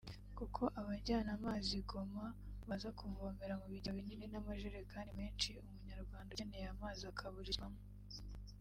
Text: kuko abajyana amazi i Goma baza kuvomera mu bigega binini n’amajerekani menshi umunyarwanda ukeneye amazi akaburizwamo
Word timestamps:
kuko 0.37 0.61
abajyana 0.79 1.29
amazi 1.37 1.71
i 1.77 1.83
Goma 1.89 2.25
baza 2.69 2.89
kuvomera 2.99 3.53
mu 3.59 3.65
bigega 3.71 3.95
binini 3.97 4.25
n’amajerekani 4.29 5.11
menshi 5.19 5.49
umunyarwanda 5.65 6.29
ukeneye 6.33 6.67
amazi 6.75 7.03
akaburizwamo 7.11 7.79